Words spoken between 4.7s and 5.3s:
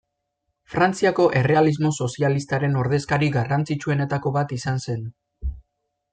zen.